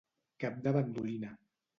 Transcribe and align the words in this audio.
Cap 0.43 0.55
de 0.67 0.73
bandolina. 0.77 1.29